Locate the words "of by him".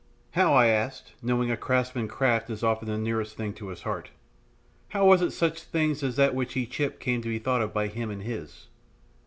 7.61-8.09